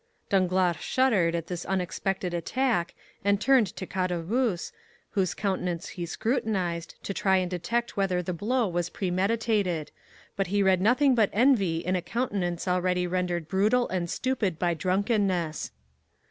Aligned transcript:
Danglars 0.29 0.77
shuddered 0.81 1.35
at 1.35 1.45
this 1.45 1.63
unexpected 1.63 2.33
attack, 2.33 2.95
and 3.23 3.39
turned 3.39 3.67
to 3.75 3.85
Caderousse, 3.85 4.71
whose 5.11 5.35
countenance 5.35 5.89
he 5.89 6.07
scrutinized, 6.07 6.95
to 7.03 7.13
try 7.13 7.37
and 7.37 7.51
detect 7.51 7.95
whether 7.97 8.23
the 8.23 8.33
blow 8.33 8.67
was 8.67 8.89
premeditated; 8.89 9.91
but 10.35 10.47
he 10.47 10.63
read 10.63 10.81
nothing 10.81 11.13
but 11.13 11.29
envy 11.33 11.85
in 11.85 11.95
a 11.95 12.01
countenance 12.01 12.67
already 12.67 13.05
rendered 13.05 13.47
brutal 13.47 13.87
and 13.89 14.09
stupid 14.09 14.57
by 14.57 14.73
drunkenness. 14.73 15.69